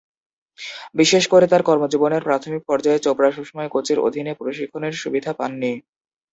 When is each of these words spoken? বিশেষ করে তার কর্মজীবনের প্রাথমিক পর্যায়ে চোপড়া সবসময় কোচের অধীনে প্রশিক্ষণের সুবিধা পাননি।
বিশেষ 0.95 1.23
করে 1.27 1.45
তার 1.47 1.61
কর্মজীবনের 1.63 2.25
প্রাথমিক 2.27 2.61
পর্যায়ে 2.69 3.03
চোপড়া 3.05 3.29
সবসময় 3.31 3.69
কোচের 3.71 3.99
অধীনে 4.07 4.31
প্রশিক্ষণের 4.39 4.93
সুবিধা 5.01 5.31
পাননি। 5.39 5.71